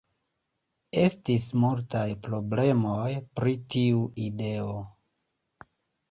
[0.99, 3.09] Estis multaj problemoj
[3.39, 4.79] pri tiu ideo.